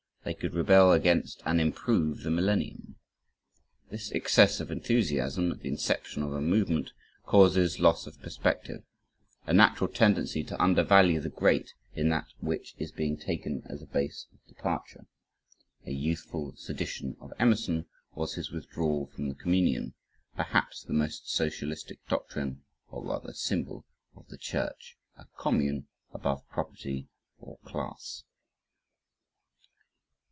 [0.23, 2.95] They could rebel against and improve the millennium.
[3.89, 6.91] This excess of enthusiasm at the inception of a movement,
[7.25, 8.83] causes loss of perspective;
[9.47, 13.87] a natural tendency to undervalue the great in that which is being taken as a
[13.87, 15.07] base of departure.
[15.87, 19.95] A "youthful sedition" of Emerson was his withdrawal from the communion,
[20.35, 22.61] perhaps, the most socialistic doctrine
[22.91, 27.07] (or rather symbol) of the church a "commune" above property
[27.39, 28.23] or class.